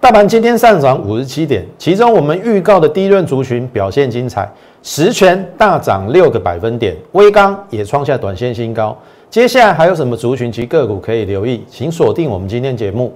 [0.00, 4.50] 大盘今天上涨五十七点，其中我们预告的低润族群表现精彩，
[4.82, 8.96] 十全大涨六个百分点，微钢也创下短线新高。
[9.28, 11.62] 接下来还有什么族群及个股可以留意？
[11.68, 13.14] 请锁定我们今天节目。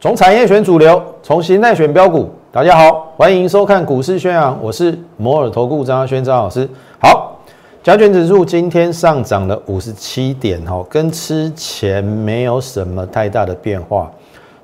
[0.00, 2.28] 从产业选主流，从形态选标股。
[2.54, 6.68] 大家好，欢迎收看股市宣扬，我是摩尔投顾张轩张老师。
[7.00, 7.36] 好，
[7.82, 14.08] 加权指数今天上涨了五十七点，哈，跟之前没有什么太大的变化。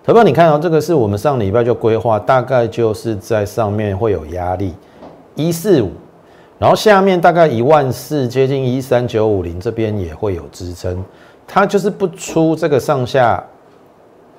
[0.05, 4.73] 投票你看到这个是我们上礼拜就规划，大概就是在上面会有压力
[5.34, 5.91] 一四五，
[6.60, 11.04] 然后下面大概一万四，接近一三九五零这边也会有支撑，
[11.45, 13.45] 它就是不出这个上下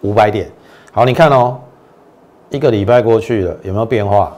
[0.04, 0.49] 五百点。
[0.93, 1.59] 好，你看哦，
[2.52, 4.38] 一个礼拜过去了，有没有变化？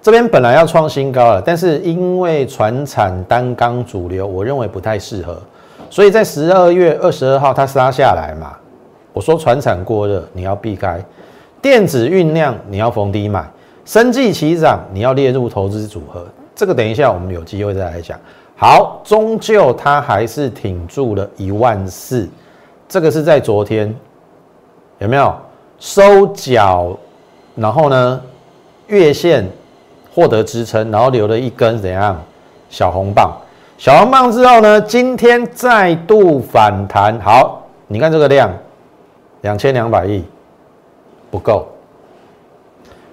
[0.00, 5.40] 这边本来要创新高了，但是因为船产单缸主流，我认为不太适合，
[5.90, 8.56] 所以在十二月二十二号它杀下来嘛。
[9.12, 10.98] 我说船产过热，你要避开；
[11.60, 13.42] 电子酝酿，你要逢低买；
[13.84, 16.26] 生计齐涨，你要列入投资组合。
[16.54, 18.18] 这个等一下我们有机会再来讲。
[18.56, 22.26] 好，终究它还是挺住了一万四，
[22.88, 23.94] 这个是在昨天，
[25.00, 25.34] 有没有？
[25.78, 26.96] 收脚，
[27.54, 28.20] 然后呢，
[28.86, 29.48] 月线
[30.14, 32.20] 获得支撑，然后留了一根怎样
[32.70, 33.30] 小红棒？
[33.78, 37.18] 小红棒之后呢，今天再度反弹。
[37.20, 38.50] 好，你看这个量，
[39.40, 40.24] 两千两百亿
[41.30, 41.66] 不够，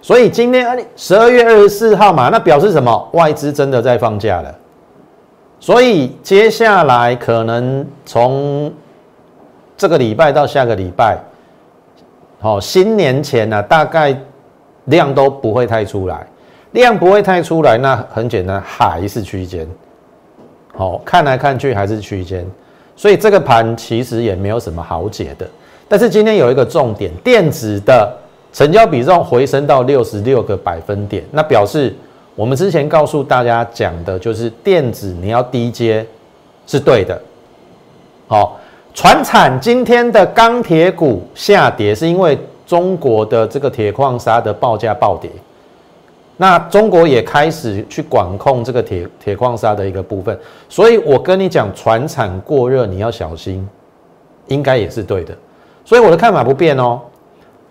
[0.02, 3.10] 所以今天十二月二十四号嘛，那表示什么？
[3.14, 4.56] 外资真的在放假了。
[5.60, 8.72] 所以接下来可能从
[9.76, 11.18] 这个礼拜到下个礼拜。
[12.40, 14.16] 好，新年前呢，大概
[14.90, 16.26] 量都不会太出来，
[16.74, 19.68] 量不会太出来，那很简单，还是区间。
[20.76, 22.46] 好，看来看去还是区间，
[22.96, 25.48] 所以这个盘其实也没有什么好解的。
[25.88, 28.16] 但是今天有一个重点，电子的
[28.54, 31.96] 成交比重回升到六十六个百分点，那表示
[32.36, 36.06] 我们之前告诉大家讲的就是电子你要低阶
[36.68, 37.20] 是对的。
[38.28, 38.60] 好。
[38.92, 42.38] 船产今天的钢铁股下跌，是因为
[42.70, 45.28] 中国的这个铁矿砂的报价暴跌。
[46.38, 53.68] 那中国也开始去管控这个铁铁矿砂的一个部分，所以我跟你讲，船产过热你要小心，
[54.50, 55.36] 应该也是对的。
[55.84, 57.02] 所以我的看法不变哦，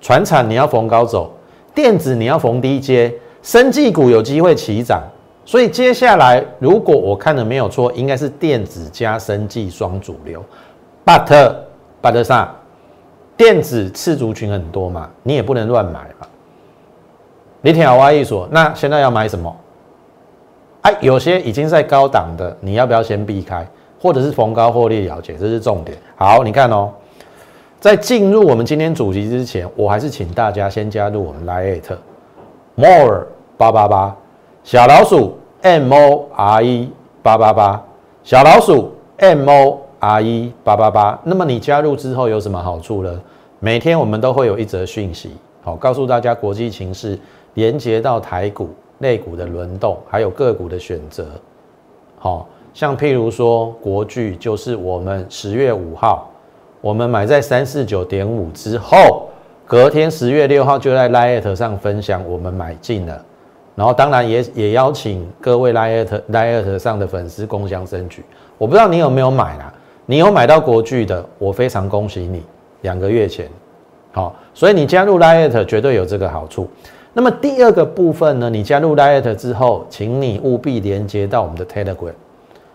[0.00, 1.30] 船产你要逢高走，
[1.72, 5.00] 电子你要逢低接，生技股有机会起涨。
[5.44, 10.44] 所以接下来如果我看的没有错，应该是电子加生技双主流。
[11.06, 11.54] but
[12.02, 12.52] but 上
[13.38, 16.26] 电子次族群很多嘛，你也不能乱买嘛。
[17.60, 19.56] 你听我意思，那现在要买什么？
[20.82, 23.64] 哎，有些已经在高档的，你要不要先避开，
[24.02, 25.34] 或者是逢高获利了结？
[25.34, 25.96] 这是重点。
[26.16, 26.90] 好，你看哦，
[27.78, 31.96] 在进入我们今天主题之前，我还是请大家先加入我们 Lite
[32.74, 34.16] More 八八八
[34.64, 36.90] 小老鼠 M O R E
[37.22, 37.84] 八八八
[38.24, 39.87] 小老鼠 M O。
[40.00, 43.20] R 一八八八，那么你加入之后有什么好处呢？
[43.58, 45.32] 每天我们都会有一则讯息，
[45.62, 47.18] 好告诉大家国际情势，
[47.54, 51.26] 连接到台股、内股的轮动，还有个股的选择。
[52.16, 56.30] 好像譬如说国巨，就是我们十月五号，
[56.80, 59.28] 我们买在三四九点五之后，
[59.66, 63.24] 隔天十月六号就在 Lite 上分享我们买进了，
[63.74, 68.24] 然后当然也也邀请各位 Lite Lite 上的粉丝共享盛举。
[68.56, 69.74] 我不知道你有没有买啦。
[70.10, 72.42] 你有买到国巨的，我非常恭喜你。
[72.80, 73.46] 两个月前，
[74.10, 76.66] 好，所以你加入 Lite 绝对有这个好处。
[77.12, 78.48] 那么第二个部分呢？
[78.48, 82.14] 你加入 Lite 之后，请你务必连接到我们的 Telegram。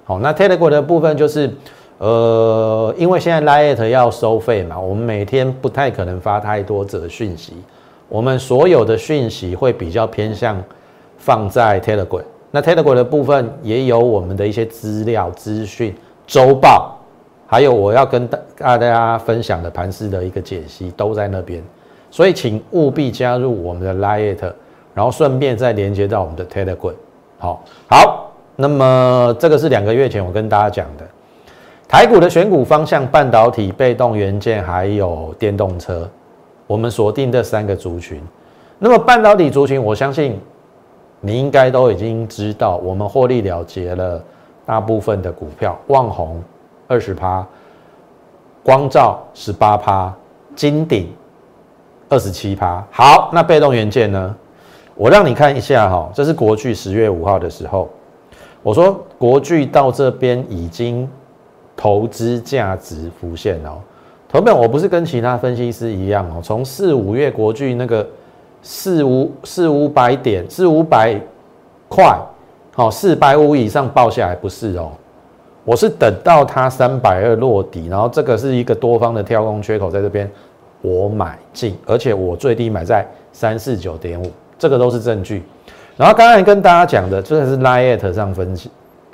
[0.03, 1.51] 好，那 Telegram 的部分就是，
[1.97, 7.53] 呃，因为现在 Lite 要收费嘛，我们每天不太可能发太多则讯息，
[8.09, 10.63] 我们所有的讯息会比较偏向
[11.17, 12.21] 放在 Telegram。
[12.51, 15.95] 那 Telegram 的部分也有我们的一些资料、资讯、
[16.27, 16.99] 周报。
[17.53, 21.61] 还有我要跟大大家分享的盘势的一个解析都在那边，
[22.09, 24.51] 所以请务必加入我们的 Lite，
[24.95, 26.95] 然后顺便再连接到我们的 Telegram。
[27.37, 31.05] 好，好，那么这个是两个月前我跟大家讲的
[31.87, 36.09] 台股的选股方向，半导体、被动元件还有电动车，
[36.65, 38.19] 我们锁定这三个族群。
[38.79, 40.39] 那么半导体族群，我相信
[41.21, 44.19] 你应该都已经知道，我们获利了结了
[44.65, 46.43] 大部分的股票，旺宏。
[46.87, 47.45] 二十趴，
[48.63, 50.13] 光照十八趴，
[50.55, 51.11] 金鼎
[52.09, 52.85] 二十七趴。
[52.91, 54.35] 好，那被动元件呢？
[54.95, 57.89] 我让你看一下哈，这是国巨十月五号的时候，
[58.61, 61.09] 我说国巨到这边已经
[61.75, 63.81] 投资价值浮现哦。
[64.29, 68.07] 投本我不是跟其他分析师一样哦，从四五月国巨那个
[68.61, 71.19] 四五四五百点四五百
[71.89, 72.15] 块，
[72.75, 74.91] 好四百五以上报下来不是哦，
[75.65, 80.29] 我是等到它三百二落底，然后这个是一个多方的跳空缺口在这边，
[80.81, 85.41] 我买进，而且我最低买在三四九点五，这个都是证据。
[85.95, 88.57] 然后刚才跟大家讲的，这个是 Line 上分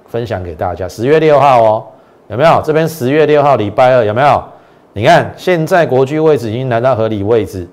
[0.07, 1.83] 分享给大家，十月六号哦，
[2.29, 2.61] 有没有？
[2.65, 4.43] 这边十月六号礼拜二有没有？
[4.93, 7.67] 你看现在国巨位置已经来到合理位置，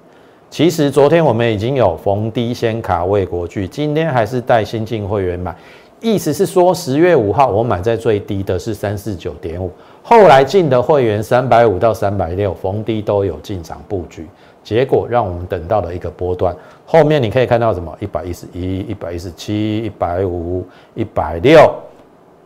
[0.51, 5.57] 其实昨天我们已经有逢低先卡位国巨，今天还是带新进会员买，
[6.01, 9.71] 意思是说十月五号我买在最低的是三四九点五，
[10.03, 14.27] 后来进的会员三百五到三百六逢低都有进场布局。
[14.63, 16.55] 结果让我们等到了一个波段，
[16.85, 17.97] 后面你可以看到什么？
[18.01, 21.73] 一百一十一、一百一十七、一百五、一百六。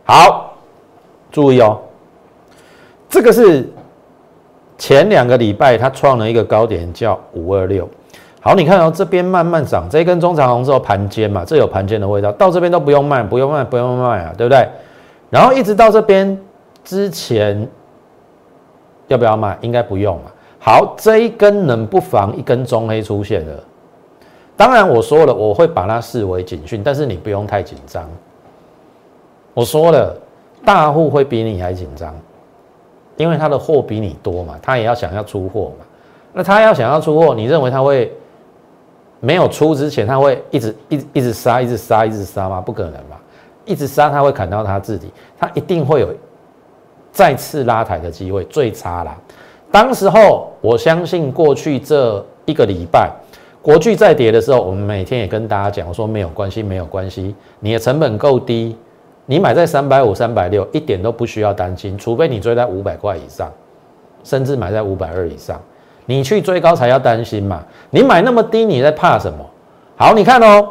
[0.03, 0.53] 好，
[1.31, 1.79] 注意哦，
[3.09, 3.67] 这个是
[4.77, 7.89] 前两个礼拜它创了一个高点，叫五二六。
[8.43, 14.67] 好，你看到这边慢慢涨，这一根中长红之后盘尖嘛，这有盘尖的味道，到这边都不用卖，不用卖，不用卖啊，对不对？
[15.29, 16.35] 然后一直到这边
[16.83, 17.69] 之前，
[19.07, 19.55] 要不要卖？
[19.61, 20.31] 应该不用了。
[20.57, 23.63] 好，这一根能不防一根中黑出现了。
[24.57, 28.09] 当然我说了，我会把它视为警讯，但是你不用太紧张。
[29.53, 30.17] 我说了，
[30.65, 32.11] 大户会比你还紧张，
[33.17, 35.85] 因为他的货比你多嘛，他也要想要出货嘛。
[36.33, 38.11] 那他要想要出货，你认为他会
[39.21, 42.59] 没有出之前，他会一直一一直杀，一直杀，一直杀吗？
[42.59, 43.21] 不可能吧，
[43.63, 45.09] 一直杀他会砍到他自己，
[45.39, 46.13] 他一定会有
[47.11, 49.15] 再次拉抬的机会，最差啦。
[49.71, 53.09] 当时候，我相信过去这一个礼拜，
[53.61, 58.75] 国巨在跌的时候，我们每天也跟大家讲，我说没有关系，没有关系，你的成本够低，
[59.27, 63.51] 你买在三百五、三百六，一点都不需要担心，除非你追在五百块以上，
[64.23, 65.61] 甚至买在五百二以上，
[66.05, 67.63] 你去追高才要担心嘛。
[67.89, 69.45] 你买那么低，你在怕什么？
[69.95, 70.67] 好，你看哦，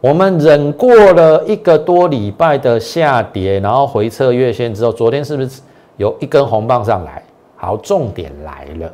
[0.00, 5.62] 我们忍过了一个多礼拜的下跌，然后回撤月线之后，昨天是不是
[5.96, 7.22] 有一根红棒上来？
[7.56, 8.92] 好，重点来了，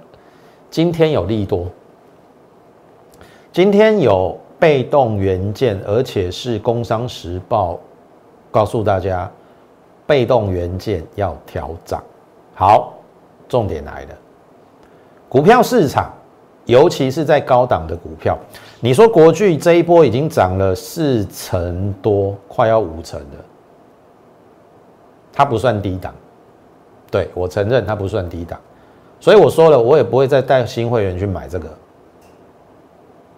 [0.71, 1.67] 今天有利多，
[3.51, 7.75] 今天有被动元件，而且是《工商时报》
[8.51, 9.29] 告诉大家，
[10.07, 12.03] 被动元件要调涨。
[12.55, 12.93] 好，
[13.49, 14.09] 重点来了，
[15.32, 16.12] 股票市场，
[16.67, 18.37] 尤其是在高档的股票，
[18.81, 23.44] 你说国巨这一波已经涨了四成多，快要五成了，
[25.32, 26.12] 它不算低档。
[27.11, 28.61] 对我承认它不算低档，
[29.20, 31.67] 所以我说了，我也不会再带新会员去买这个。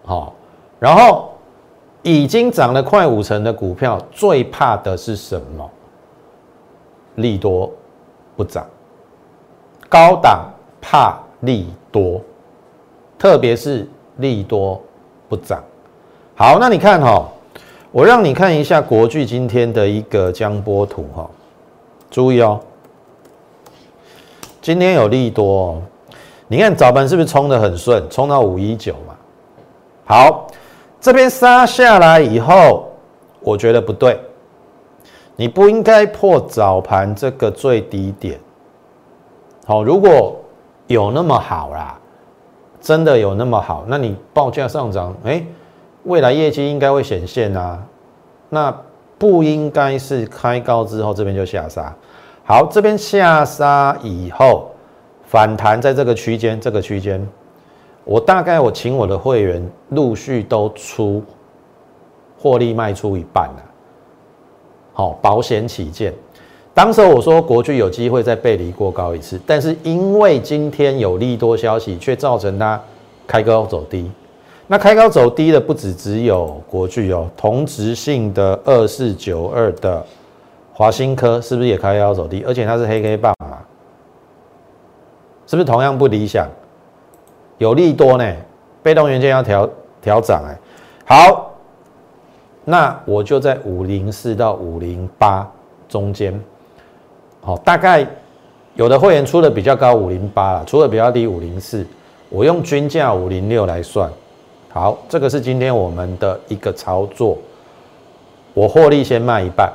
[0.03, 0.33] 好，
[0.77, 1.31] 然后
[2.01, 5.71] 已经涨了快五成的股票，最怕的是什么？
[7.15, 7.71] 利多
[8.35, 8.65] 不涨，
[9.87, 10.51] 高档
[10.81, 12.21] 怕利多，
[13.17, 13.87] 特别是
[14.17, 14.81] 利多
[15.27, 15.63] 不涨。
[16.35, 17.27] 好，那你看哈，
[17.91, 21.29] 我让你看一下国巨今天的一个江波图哈，
[22.09, 22.59] 注意哦。
[24.61, 25.81] 今天有利多，
[26.47, 29.15] 你看早盘是不是冲的很顺，冲到五一九嘛？
[30.05, 30.47] 好，
[30.99, 32.91] 这边杀下来以后，
[33.41, 34.19] 我觉得不对，
[35.35, 38.39] 你不应该破早盘这个最低点。
[39.65, 40.35] 好，如果
[40.87, 41.97] 有那么好啦，
[42.79, 45.43] 真的有那么好，那你报价上涨，哎，
[46.03, 47.83] 未来业绩应该会显现啊。
[48.49, 48.75] 那
[49.17, 51.93] 不应该是开高之后这边就下杀。
[52.43, 54.69] 好，这边下杀以后
[55.23, 57.27] 反弹，在这个区间，这个区间，
[58.03, 61.23] 我大概我请我的会员陆续都出
[62.37, 63.63] 获利卖出一半了。
[64.93, 66.13] 好，保险起见，
[66.75, 72.79] 当时我说国巨有机会再背离过高一次，但是因为今天有利多消息，却造成它
[73.25, 74.11] 开高走低。
[74.67, 80.05] 那开高走低的不止只有国巨哦，同值性的二四九二的。
[80.73, 82.43] 华新科是不是也开高走低？
[82.45, 83.59] 而且它是黑 K 棒嘛，
[85.47, 86.49] 是不是同样不理想？
[87.57, 88.35] 有利多呢，
[88.83, 89.69] 被动元件要调
[90.01, 90.57] 调涨哎。
[91.05, 91.53] 好，
[92.65, 95.49] 那我就在五零四到五零八
[95.87, 96.37] 中间，
[97.45, 98.05] 好，大概
[98.73, 101.85] 有的会员出的比较高五零八了，出的比较低五零四，
[102.27, 104.09] 我用均价五零六来算。
[104.73, 107.37] 好，这个是今天我们的一个操作，
[108.55, 109.71] 我获利先卖一半。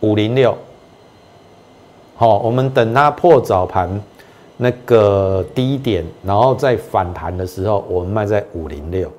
[0.00, 0.54] 五零六，
[2.16, 3.88] 好，我们等它破早盘
[4.58, 9.10] 那个低点，然后再反弹的时候，我们卖在五零六。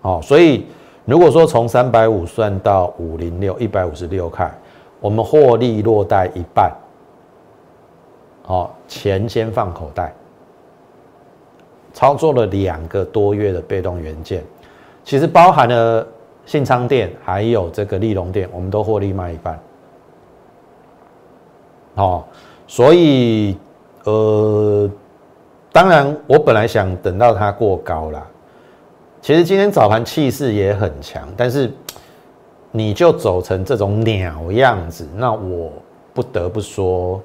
[0.00, 0.64] 好，所以
[1.04, 4.50] 如果说从三百五算到五零六一百五十六块，
[5.00, 6.72] 我们获利落袋一半，
[8.44, 10.12] 好，钱先放口袋。
[11.94, 14.44] 操作了两个多月的被动元件，
[15.02, 16.06] 其实包含了
[16.46, 19.58] 信昌店还有这个利隆店，我们都获利卖一半。
[21.94, 22.24] 哦，
[22.68, 23.56] 所以
[24.04, 24.88] 呃，
[25.72, 28.24] 当然我本来想等到它过高了，
[29.20, 31.72] 其实今天早盘气势也很强，但是
[32.70, 35.72] 你就走成这种鸟样子，那我
[36.12, 37.20] 不得不说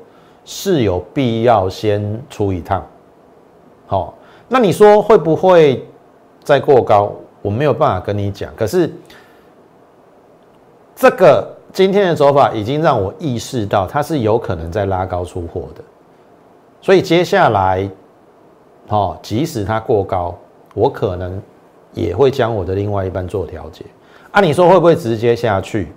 [0.46, 2.86] 是有必要先出一趟，
[3.88, 4.14] 好。
[4.50, 5.84] 那你说会不会
[6.44, 7.12] 再过高？
[7.42, 8.54] 我没有办法跟你讲。
[8.56, 8.94] 可是
[10.96, 15.84] 这个今天的走法已经让我意识到，它是有可能在拉高出货的。
[16.82, 17.90] 所以接下来，
[18.90, 20.38] 哦，即使它过高，
[20.76, 21.42] 我可能
[21.94, 23.84] 也会将我的另外一半做调节。
[24.34, 25.88] 啊，你说会不会直接下去？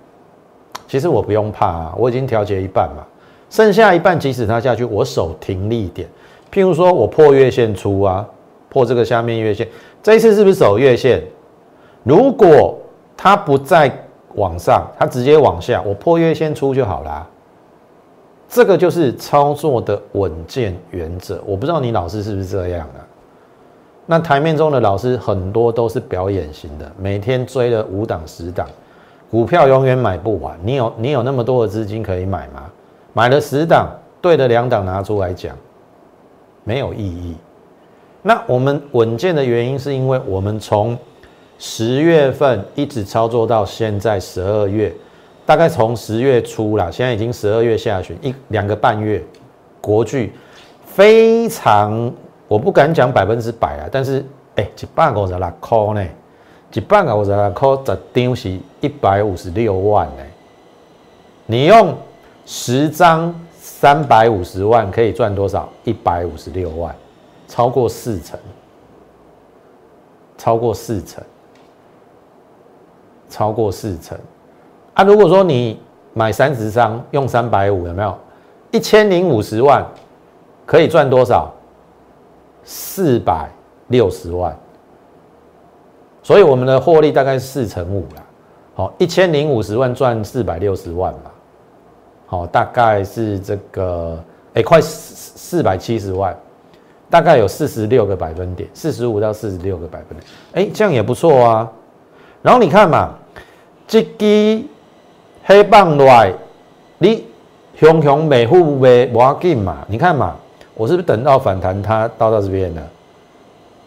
[0.87, 3.03] 其实我不用怕啊，我已经调节一半嘛，
[3.49, 6.07] 剩下一半即使它下去，我守停利点。
[6.49, 8.25] 譬如说我破月线出啊。
[8.69, 9.65] 破这个下面月线，
[10.03, 11.23] 这一次是不是守月线？
[12.03, 12.77] 如果
[13.15, 13.89] 它不再
[14.35, 17.25] 往上，它直接往下，我破月线出就好啦。
[18.49, 21.41] 这个就是操作的稳健原则。
[21.45, 22.99] 我不知道你老师是不是这样啊？
[24.09, 28.65] 那台面中的老师很多都是表演型的，每天追了五档十档，
[29.29, 30.57] 股票永远买不完。
[30.63, 32.63] 你有你有那么多的资金可以买吗？
[33.11, 33.89] 买了十档，
[34.21, 35.53] 对的两档拿出来讲，
[36.63, 37.35] 没有意义。
[38.21, 40.97] 那我们稳健的原因，是因为我们从
[41.59, 44.93] 十月份一直操作到现在十二月，
[45.45, 49.21] 大概从十月初啦，现在已经十二月下旬，一两个半月，
[49.81, 50.31] 国巨
[50.85, 52.09] 非常，
[52.47, 54.25] 我不敢讲百分之百啊，但是
[54.55, 56.07] 哎，一百五十六块呢，
[56.73, 60.23] 一百五十六块十张是一百五十六万呢，
[61.45, 61.95] 你用
[62.45, 65.67] 十张三百五十万可以赚多少？
[65.83, 66.95] 一百五十六万。
[67.49, 68.37] 超过四成，
[70.37, 71.23] 超过四成，
[73.29, 74.17] 超过四成
[74.93, 75.01] 啊！
[75.05, 75.79] 如果说你
[76.13, 78.17] 买三十张，用三百五，有没有
[78.71, 79.85] 一千零五十万
[80.65, 81.49] 可以赚多少？
[82.67, 83.49] 四百
[83.87, 84.53] 六十万。
[86.21, 88.23] 所以我们的获利大概四成五啦。
[88.75, 91.31] 好，一千零五十万赚四百六十万嘛。
[92.25, 94.21] 好，大概是这个，
[94.53, 96.35] 哎，快四四百七十万。
[97.09, 101.71] 大概有四十六个百分点，四十五到四十六个百分点，哎，这样也不错啊。
[102.41, 103.13] 然后你看嘛，
[103.87, 104.61] 这支
[105.45, 106.33] 黑棒来，
[106.97, 107.25] 你
[107.75, 109.85] 熊熊美户卖无要紧嘛？
[109.87, 110.35] 你看嘛，
[110.77, 112.81] 我是不是等到反弹它到到这边了？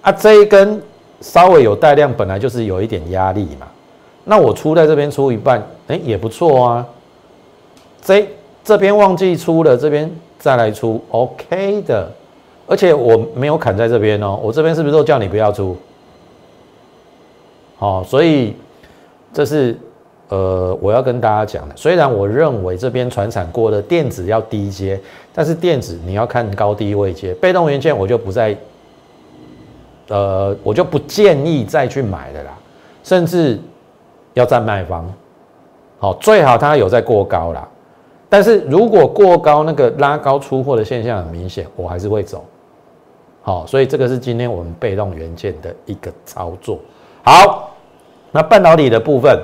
[0.02, 0.82] 啊，这一根
[1.20, 3.66] 稍微有带量，本来就是有一点压力嘛。
[4.24, 6.86] 那我出在这边出一半，哎，也不错啊。
[8.02, 8.28] 这
[8.64, 12.10] 这边忘记出了，这边再来出，OK 的。
[12.66, 15.76] 而且我没有砍在这边哦，我这边是不是都叫你不要出？
[17.78, 18.54] 好，所以
[19.32, 19.76] 这是
[20.30, 21.76] 呃我要跟大家讲的。
[21.76, 24.98] 虽然我认为这边船产过的电子要低阶，
[25.34, 28.56] 但是电子你要看高低位阶，被动元件我就不再
[30.08, 32.50] 呃我就不建议再去买的啦，
[33.04, 33.60] 甚至
[34.34, 35.12] 要占卖方。
[35.98, 37.68] 好，最好它有在过高啦，
[38.28, 42.42] 但是如果过高那个拉高出货的现象很明显，我还是会走。
[43.42, 46.78] 好，所以这个是今天我们被动元件的一个操作。
[47.22, 47.70] 好，
[48.32, 49.38] 那半导体的部分，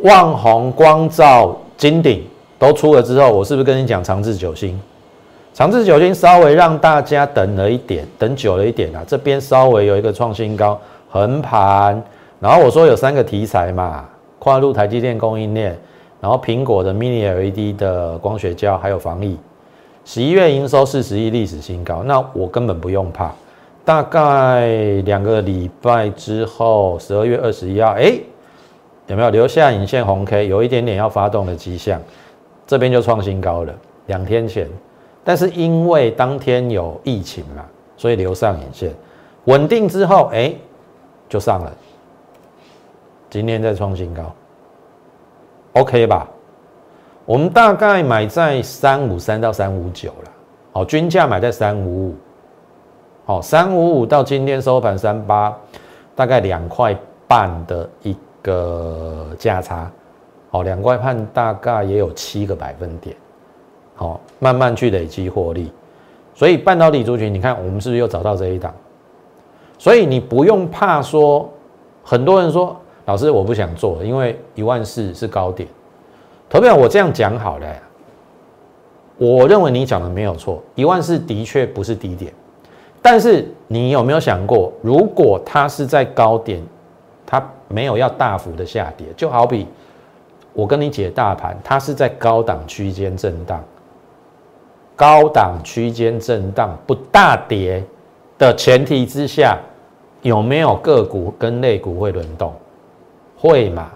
[0.00, 2.22] 旺宏、光照、金鼎
[2.58, 4.78] 都出了之后，我是不是跟你讲长治久兴？
[5.54, 12.02] 长治久兴稍微让大家等了一点，等久了一点啊，这边稍微有一个创新高横盘，
[12.40, 14.04] 然后我说有三个题材嘛，
[14.38, 15.74] 跨入台积电供应链，
[16.20, 19.38] 然后苹果的 Mini LED 的光学胶，还有防疫。
[20.04, 22.02] 十一月营收四十亿，历史新高。
[22.04, 23.32] 那我根本不用怕，
[23.82, 24.68] 大概
[25.06, 28.12] 两个礼拜之后，十二月二十一号，哎，
[29.06, 30.48] 有没有留下影线红 K？
[30.48, 32.00] 有一点点要发动的迹象，
[32.66, 33.72] 这边就创新高了。
[34.06, 34.68] 两天前，
[35.24, 37.64] 但是因为当天有疫情嘛，
[37.96, 38.92] 所以留上影线，
[39.44, 40.54] 稳定之后，哎，
[41.28, 41.72] 就上了。
[43.28, 44.32] 今天再创新高
[45.72, 46.28] ，OK 吧？
[47.24, 50.30] 我们大概买在三五三到三五九了，
[50.72, 52.14] 好，均价买在三五五，
[53.24, 55.56] 好，三五五到今天收盘三八，
[56.14, 56.96] 大概两块
[57.26, 59.90] 半的一个价差，
[60.50, 63.16] 好，两块半大概也有七个百分点，
[63.96, 65.72] 好，慢慢去累积获利，
[66.32, 68.72] 所以半导体族群，你看我们是不是又找到这一档？
[69.76, 71.50] 所以你不用怕说，
[72.04, 72.74] 很多人说
[73.06, 75.68] 老师我不想做，因为一万四是高点。
[76.48, 77.66] 投票我这样讲好了，
[79.18, 82.32] 我认为你讲的没有错，一万四的确不是低点，
[83.02, 86.62] 但是你有没有想过，如果它是在高点，
[87.26, 89.66] 它没有要大幅的下跌，就好比
[90.52, 93.62] 我跟你解大盘，它是在高档区间震荡，
[94.94, 97.84] 高档区间震荡不大跌
[98.38, 99.58] 的前提之下，
[100.22, 102.54] 有没有个股跟类股会轮动？
[103.36, 103.90] 会嘛？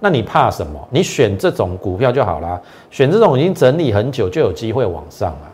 [0.00, 0.88] 那你怕什么？
[0.90, 2.60] 你选这种股票就好啦，
[2.90, 5.52] 选这种已经整理很久就有机会往上了，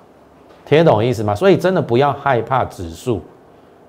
[0.64, 1.34] 听得懂意思吗？
[1.34, 3.20] 所以真的不要害怕指数，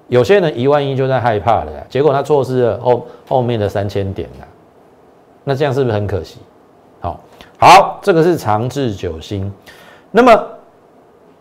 [0.09, 4.47] 有些人一万一就在害怕了，结果他错失了后后面的三千点了，
[5.43, 6.39] 那这样是不是很可惜？
[6.99, 7.19] 好，
[7.57, 9.51] 好，这个是长治久兴。
[10.11, 10.47] 那么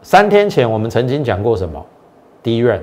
[0.02, 1.84] 三天前我们曾经讲过什么？
[2.42, 2.80] 低润。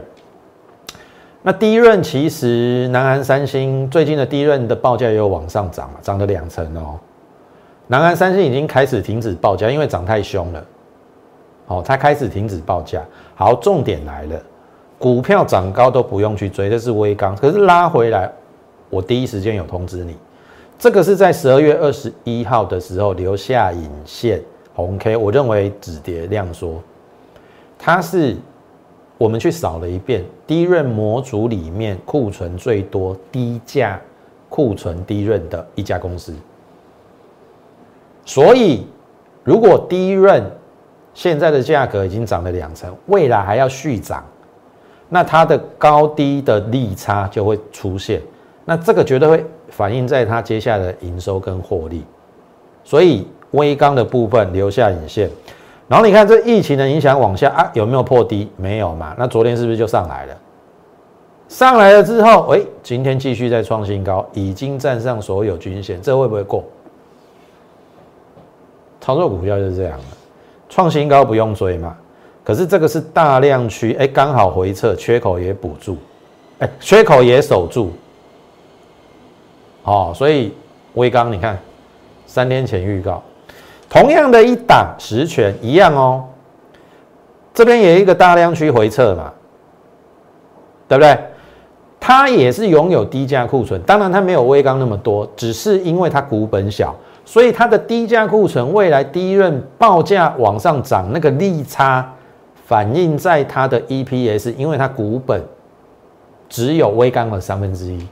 [1.41, 6.99] 那第一润其实南韩三星最近的第一润的报价也有往上涨了，涨了两成哦。
[7.87, 10.65] 南韩三星已经开始停止报价，因为涨太凶了。
[11.67, 13.01] 哦，它开始停止报价。
[13.35, 14.41] 好，重点来了，
[14.97, 17.35] 股票涨高都不用去追，这是微刚。
[17.35, 18.31] 可是拉回来，
[18.89, 20.15] 我第一时间有通知你，
[20.77, 24.41] 这个是在十二月二十一号的时候留下影线
[24.73, 26.81] 红 K，我认为止跌量缩，
[27.77, 28.35] 它是。
[29.17, 33.97] 我们去扫了一遍，低润模组里面库存最多、低价
[34.49, 36.33] 库存低润的一家公司。
[38.25, 38.85] 所以，
[39.41, 40.43] 如果低润
[41.13, 44.21] 现在的价格已经涨了两成，未来还要续涨，
[45.09, 48.21] 那它的高低的利差就会出现。
[48.65, 52.03] 那这个绝对会反映在它接下来的营收跟获利。
[52.83, 55.29] 所以，微钢的部分留下引线。
[55.87, 58.49] 然后你看这疫情的影响往下啊，有没有破低？
[58.57, 59.15] 没有嘛？
[59.17, 60.37] 那昨天是不是就上来了？
[61.47, 66.63] 上来了之后，哎，今天继续在创新高，已经站上所有均线，这会不会过？
[68.99, 70.03] 操作股票就是这样的，
[70.69, 71.95] 创新高不用追嘛。
[72.45, 75.97] 可是这个是大量区，哎，刚好回撤，缺口也补住，
[76.59, 77.91] 哎，缺口也守住。
[79.83, 80.53] 哦，所以
[80.93, 81.59] 微刚你看，
[82.27, 83.21] 三天前预告。
[83.89, 86.23] 同样的一档实权一样哦，
[87.53, 89.33] 这边有一个大量区回撤嘛，
[90.87, 91.17] 对不对？
[91.99, 102.07] 它也是拥有低价库存，当然它没有微钢那么多，只是因为它股本小，所以它的低价库存未来第一润报价往上涨，那个利差
[102.65, 105.41] 反映在它的 EPS，因为它股本
[106.49, 108.07] 只有微钢的三分之一，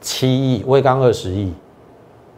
[0.00, 1.52] 七亿，微钢二十亿。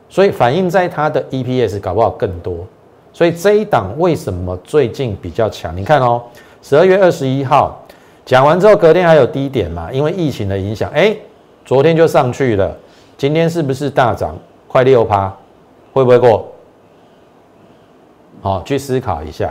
[0.09, 2.67] 所以反映在它的 EPS 搞不好更多，
[3.15, 5.75] 所以这一档为什么最近比较强？
[5.75, 6.23] 你看哦，
[6.61, 7.83] 十二月二十一号
[8.27, 9.91] 讲完之后，隔天还有低点嘛？
[9.91, 11.17] 因为疫情的影响，哎，
[11.65, 12.77] 昨天就上去了，
[13.17, 14.37] 今天是不是大涨
[14.69, 15.35] 快六趴？
[15.95, 16.47] 会不会过？
[18.43, 19.51] 好，去思考一下。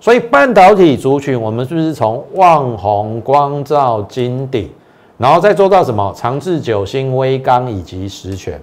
[0.00, 4.70] 所以半导体族群，我们是不是从旺宏、光照、金鼎，
[5.16, 8.60] 然后再做到什么长治久兴、微刚以及实权？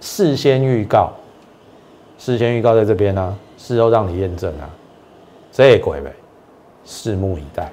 [0.00, 1.10] 事先预告，
[2.18, 4.68] 事先预告在这边呢，事后让你验证啊，
[5.50, 6.12] 这鬼呗，
[6.86, 7.72] 拭目以待，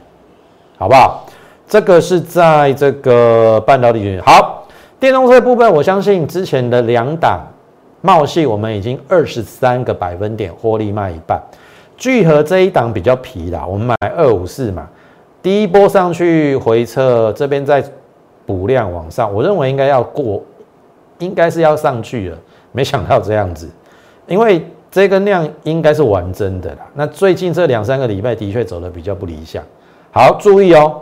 [0.78, 1.26] 好不好？
[1.68, 4.66] 这个是在这个半导体好，
[5.00, 7.42] 电动车部分，我相信之前的两档
[8.02, 11.42] 茂系，我们已经二十三个百分点获利卖一半，
[11.96, 14.88] 聚合这一档比较皮啦，我们买二五四嘛，
[15.42, 17.84] 第一波上去回撤，这边再
[18.46, 20.44] 补量往上，我认为应该要过。
[21.20, 22.38] 应该是要上去了，
[22.72, 23.70] 没想到这样子，
[24.26, 26.78] 因为这根量应该是玩真的啦。
[26.96, 29.64] 那最近这两三个礼拜的确走的比较不理想。
[30.12, 31.00] 好，注意哦，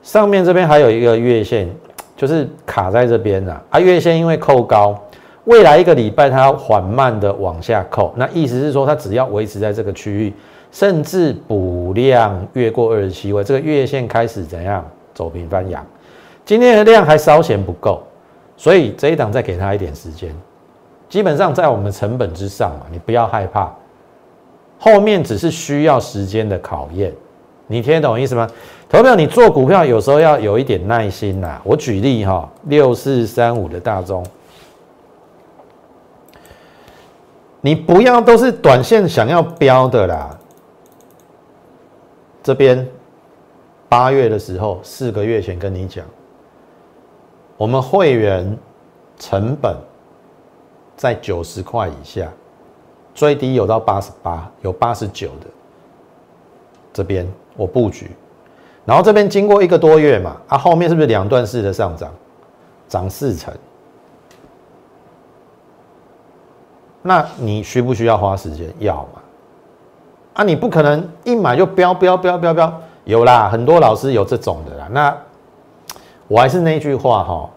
[0.00, 1.68] 上面这边还有一个月线，
[2.16, 3.80] 就是卡在这边了啊。
[3.80, 4.96] 月线因为扣高，
[5.48, 10.34] 未来一个礼拜它缓慢的往下扣，那意思是说它只要维持在这个区域，
[10.70, 14.84] 甚至补量越过二十七位，这个月线开始怎样
[15.14, 15.82] 走平翻阳？
[16.44, 18.02] 今天的量还稍显不够。
[18.58, 20.34] 所以这一档再给它一点时间，
[21.08, 23.72] 基本上在我们成本之上嘛，你不要害怕，
[24.78, 27.10] 后面只是需要时间的考验，
[27.68, 28.46] 你听得懂意思吗？
[28.86, 31.58] 投票，你做股票有时候要有一点耐心呐。
[31.64, 34.22] 我举例哈，六四三五的大中，
[37.60, 40.38] 你不要都是短线想要标的啦。
[42.42, 42.86] 这边
[43.88, 46.04] 八月的时候，四个月前跟你讲。
[47.56, 48.56] 我们会员
[49.18, 49.76] 成本
[50.96, 52.30] 在九十块以下，
[53.14, 55.46] 最低有到八十八，有八十九的。
[56.92, 58.12] 这边我布局，
[58.84, 62.12] 然后这边经过一个多月嘛，啊，后面是不是两段式的上涨，
[62.88, 63.52] 涨四成？
[67.02, 68.72] 那你需不需要花时间？
[68.78, 69.20] 要嘛？
[70.34, 72.72] 啊，你不可能一买就飙飙飙飙飙，
[73.04, 74.88] 有啦，很多老师有这种的啦。
[74.90, 75.16] 那
[76.26, 77.50] 我还是那句话哈，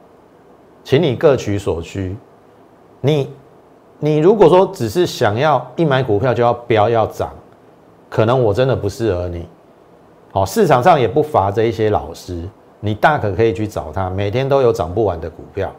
[0.83, 2.15] 请你各取所需。
[3.01, 3.33] 你
[3.99, 7.29] 你如果说只是想要一买股票就要飙要涨，
[8.09, 9.47] 可能我真的不适合你。
[10.31, 12.47] 好，市场上也不乏这一些老师，
[12.79, 15.71] 你大可可以去找他，每天都有涨不完的股票。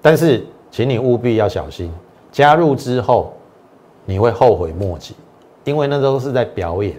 [0.00, 1.92] 但是，请你务必要小心。
[2.30, 3.32] 加入之后，
[4.04, 5.14] 你会后悔莫及，
[5.64, 6.96] 因为那都是在表演。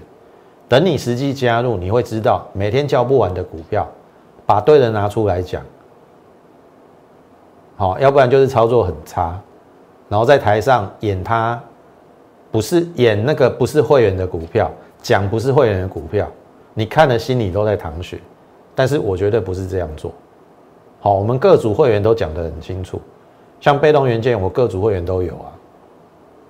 [0.67, 3.87] 等你实际加入，你会知道每天交不完的股票，
[4.45, 5.63] 把对的拿出来讲，
[7.75, 9.39] 好，要不然就是操作很差，
[10.07, 11.59] 然后在台上演他
[12.51, 16.27] 不是演那个不是会员的股票，讲不是会员的股票，
[16.73, 18.19] 你看了心里都在淌血。
[18.75, 20.13] 但是我绝对不是这样做。
[21.01, 23.01] 好，我们各组会员都讲得很清楚。
[23.59, 25.51] 像被动元件，我各组会员都有啊。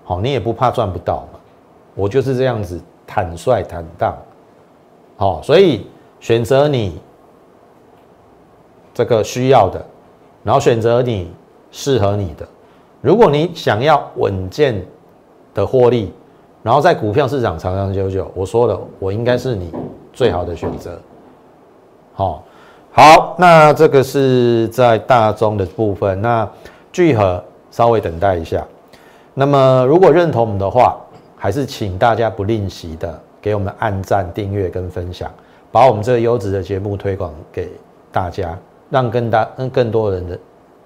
[0.03, 1.39] 好，你也不怕赚不到嘛？
[1.95, 4.15] 我就是这样子坦率坦荡。
[5.17, 5.87] 好，所以
[6.19, 6.99] 选择你
[8.93, 9.83] 这个需要的，
[10.43, 11.31] 然后选择你
[11.71, 12.47] 适合你的。
[13.01, 14.85] 如果你想要稳健
[15.53, 16.13] 的获利，
[16.63, 19.73] 然后在股票市场长长久久，我说了，我应该是你
[20.13, 20.99] 最好的选择。
[22.13, 22.43] 好，
[22.91, 26.47] 好，那这个是在大中的部分，那。
[26.91, 28.65] 聚合，稍微等待一下。
[29.33, 30.97] 那么，如果认同我们的话，
[31.37, 35.31] 还是请大家不吝惜的给我们按赞、订阅跟分享，
[35.71, 37.69] 把我们这个优质的节目推广给
[38.11, 38.57] 大家，
[38.89, 40.37] 让更大、让更多人的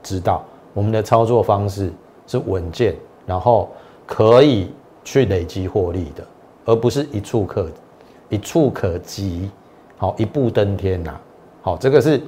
[0.04, 1.92] 知道我们的操作方式
[2.28, 2.94] 是稳健，
[3.26, 3.70] 然后
[4.06, 4.72] 可以
[5.04, 6.24] 去累积获利的，
[6.66, 7.68] 而不是一触可
[8.30, 9.50] 一触可及，
[9.98, 11.18] 好一步登天呐。
[11.62, 12.22] 好，这个是。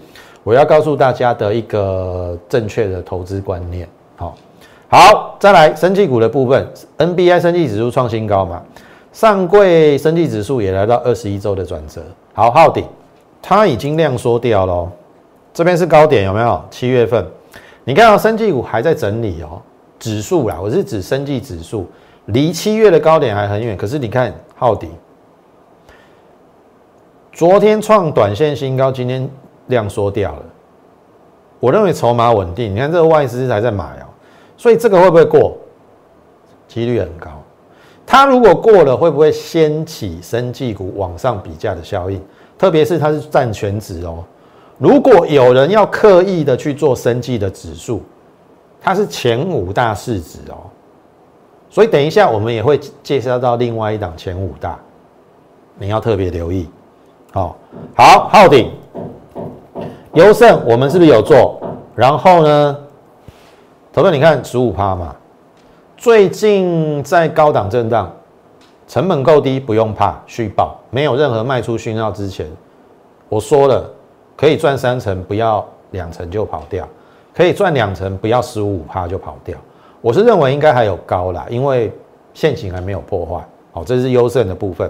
[0.46, 4.38] 我要告诉大家的一个正确的投资观念，好，
[4.88, 8.62] 好，再来，生技股的部分，NBI 生技指数创新高嘛，
[9.12, 12.00] 上柜生技指数也来到二十一周的转折，
[12.36, 12.86] 好，浩鼎，
[13.42, 14.88] 它已经量缩掉了，
[15.52, 16.64] 这边是高点有没有？
[16.70, 17.26] 七月份，
[17.84, 19.60] 你看到生技股还在整理哦，
[19.98, 21.88] 指数啦，我是指生技指数，
[22.26, 24.92] 离七月的高点还很远，可是你看浩鼎，
[27.34, 29.28] 昨天创短线新高，今天。
[29.68, 30.44] 量缩掉了，
[31.60, 32.74] 我认为筹码稳定。
[32.74, 34.06] 你看这个外资还在买哦，
[34.58, 35.58] 所以这个会不会过？
[36.68, 37.30] 几率很高。
[38.06, 42.22] 它如果过了，会不会掀起生技股往上比价的效应？
[42.58, 44.24] 特别是它是占全值哦。
[44.78, 48.04] 如果有人要刻意的去做生技的指数，
[48.82, 50.70] 它是前五大市值哦。
[51.70, 54.78] 所以等一下我们也会介绍到另外一档前五大，
[55.78, 56.70] 你要特别留意。
[57.32, 57.58] 好，
[57.96, 58.72] 好，浩鼎。
[60.16, 61.60] 优胜，我们是不是有做？
[61.94, 62.78] 然后呢，
[63.92, 65.14] 投资你看十五趴嘛，
[65.98, 68.10] 最近在高档震荡，
[68.88, 72.50] 成本够低，不用怕续报，没有任何卖出讯号之前，
[73.28, 73.92] 我说了
[74.38, 76.86] 可以赚三成，不要两成就跑掉；
[77.36, 79.58] 可以赚两成，不要十五趴就跑掉。
[80.00, 81.92] 我是认为应该还有高啦，因为
[82.34, 83.46] 现行还没有破坏。
[83.74, 84.90] 好，这是优胜的部分。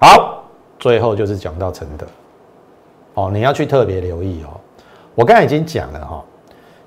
[0.00, 0.44] 好，
[0.78, 2.06] 最后就是讲到承德。
[3.20, 4.58] 哦，你要去特别留意哦。
[5.14, 6.24] 我刚才已经讲了哈，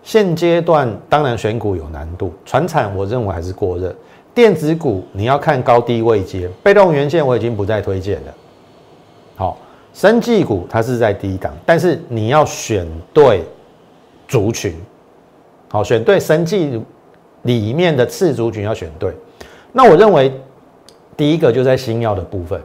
[0.01, 3.93] 现阶段当然选股有难度，船产我认为还是过热，
[4.33, 8.33] 电子股你要看高低位阶，被动元件我已经不再推荐了。
[9.35, 9.59] 好，
[9.93, 13.43] 生技股它是在低档，但是你要选对
[14.27, 14.73] 族群，
[15.69, 16.81] 好，选对生技
[17.43, 19.13] 里面的次族群要选对。
[19.71, 20.33] 那我认为
[21.15, 22.59] 第一个就在新药的部分。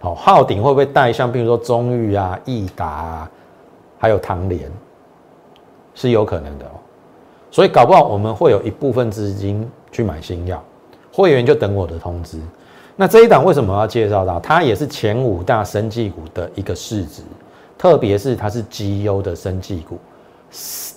[0.00, 3.30] 好，昊鼎会不会带像，比如说中裕啊、益达啊，
[3.98, 4.70] 还有唐联，
[5.94, 6.72] 是有可能的哦。
[7.50, 10.62] 所以搞不好我们会有一部分资金去买新药，
[11.12, 12.38] 会员就等我的通知。
[12.96, 14.40] 那这一档为什么要介绍到？
[14.40, 17.22] 它也是前五大生技股的一个市值，
[17.76, 19.98] 特别是它是绩优的生技股，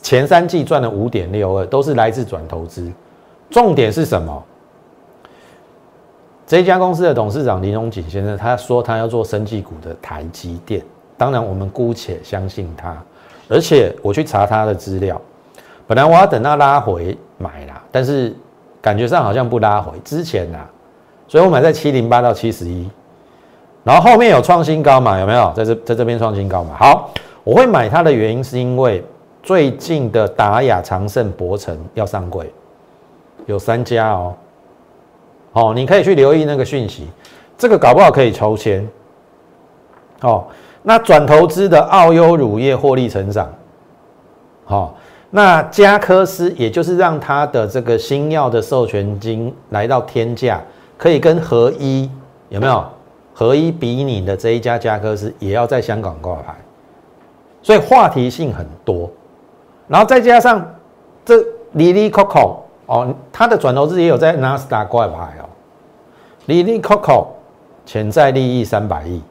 [0.02, 2.92] 前三季赚了五点六二，都是来自转投资。
[3.50, 4.44] 重点是什么？
[6.54, 10.84] 这家公司的董事长林荣锦先生，他说他要做生技股的台积电，
[11.18, 12.96] 当然我们姑且相信他。
[13.50, 15.20] 而且我去查他的资料，
[15.88, 18.36] 本来我要等他拉回买啦，但是
[18.80, 19.98] 感觉上好像不拉回。
[20.06, 20.60] 之前呐，
[21.28, 22.88] 所以我买在七零八到七十一，
[23.84, 25.20] 然后后面有创新高嘛？
[25.20, 26.76] 有没有在这在这边创新高嘛？
[26.78, 27.10] 好，
[27.44, 29.04] 我会买它的原因是因为
[29.42, 32.54] 最近的达雅、长盛、博成要上柜，
[33.48, 34.36] 有三家哦。
[35.54, 37.08] 哦，你可以去留意那个讯息，
[37.58, 38.88] 这个搞不好可以抽签。
[40.22, 40.46] 哦，
[40.82, 43.50] 那转投资的澳优乳业获利成长，
[44.66, 44.96] 好，
[45.30, 50.62] 那加科斯也就是让它的这个新药的授权金来到天价，
[50.98, 52.10] 可以跟合一
[52.50, 52.86] 有没有？
[53.36, 56.54] 合一比拟的这一家加科斯也要在香港挂牌，
[57.63, 59.10] 所以话题性很多，
[59.88, 60.63] 然后再加上
[61.26, 61.36] 这
[61.76, 65.50] Lily Coco 哦，它的转投资也有在纳斯达挂牌哦
[66.48, 67.28] ，Lily Coco
[67.86, 69.22] 潜在利益三百亿。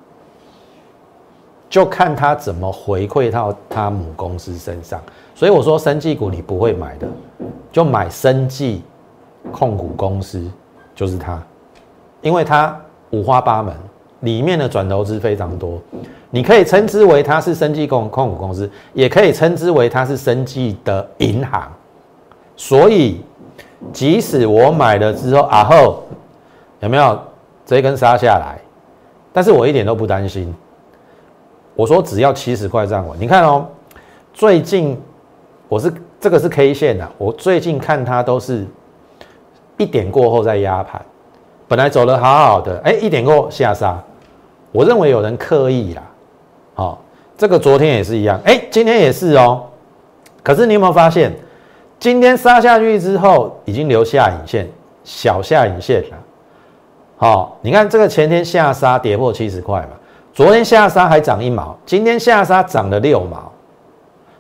[1.69, 5.01] 就看他怎么回馈到他母公司身上，
[5.35, 7.09] 所以我说生技股你不会买的，
[7.73, 8.83] 就买生技
[9.51, 10.47] 控股公司，
[10.95, 11.43] 就是它，
[12.21, 12.79] 因为它
[13.13, 13.75] 五花八门，
[14.21, 15.81] 里面的转投资非常多，
[16.29, 21.73] 你可以称之为它是生技控控股公司，也可以称之为它是生技的银行，
[22.55, 23.23] 所以
[23.93, 26.03] 即使我买了之后啊后
[26.81, 27.19] 有没有？
[27.65, 28.59] 这一根杀下来，
[29.33, 30.53] 但是我一点都不担心。
[31.77, 33.65] 我说只要七十块站稳，你看哦，
[34.35, 35.01] 最近
[35.69, 35.91] 我是
[36.21, 38.67] 这个是 K 线的，我最近看它都是
[39.79, 41.01] 一点过后再压盘，
[41.69, 43.97] 本来走的好好的，哎，一点过下杀，
[44.73, 46.03] 我认为有人刻意啦，
[46.75, 47.01] 好，
[47.39, 49.67] 这个昨天也是一样，哎，今天也是哦，
[50.43, 51.33] 可是你有没有发现，
[52.03, 54.69] 今天杀下去之后已经留下影线，
[55.05, 56.17] 小下影线了，
[57.17, 59.91] 好，你看这个前天下杀跌破七十块嘛。
[60.33, 63.53] 昨天下杀还涨一毛，今天下杀涨了六毛，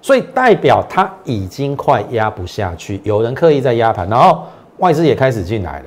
[0.01, 4.43] 所以代表它已经快压不下去，有人刻意在压盘，然后
[4.79, 5.87] 外资也开始进来了。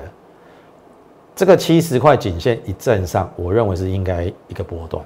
[1.34, 5.04] 这个七十块颈线一震上，我认为是应该一个波段，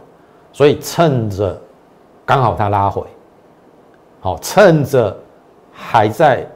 [0.52, 1.60] 所以趁着
[2.24, 3.02] 刚好它拉回，
[4.20, 5.16] 好，趁着
[5.72, 6.46] 还在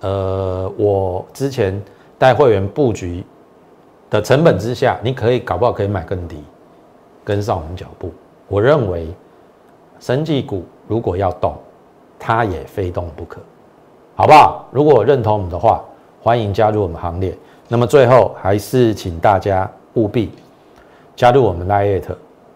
[0.00, 1.80] 呃我之前
[2.18, 3.24] 带会员布局
[4.10, 6.42] 的成本之下，你可以搞不好可以买更低。
[7.24, 8.12] 跟上我们脚步，
[8.46, 9.08] 我认为，
[9.98, 11.56] 生技股如果要动，
[12.20, 13.40] 它也非动不可，
[14.14, 14.64] 好不好？
[14.70, 15.82] 如果认同我们的话，
[16.22, 17.36] 欢迎加入我们行列。
[17.66, 20.30] 那么最后还是请大家务必
[21.16, 22.14] 加入我们 Lite，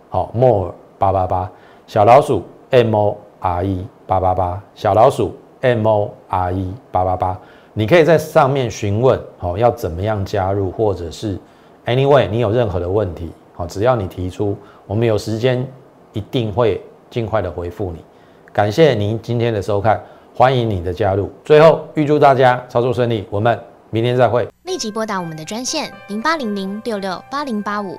[0.08, 1.50] 好，more 八八八
[1.88, 7.38] 小老鼠 M O R E 八八八小老鼠 M O R E 八八八，
[7.72, 11.38] 你可以在上面询问，好，要怎么样加入，或者是
[11.86, 13.30] Anyway，你有任何的问题。
[13.54, 15.66] 好，只要你提出，我们有时间
[16.12, 18.04] 一定会尽快的回复你。
[18.52, 20.02] 感谢您今天的收看，
[20.34, 21.30] 欢迎你的加入。
[21.44, 23.58] 最后预祝大家操作顺利，我们
[23.90, 24.48] 明天再会。
[24.64, 27.98] 立即拨打我们的专线零八零零六六八零八五